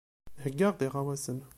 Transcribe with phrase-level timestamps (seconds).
[0.43, 1.39] Heyyaɣ-d iɣawasen.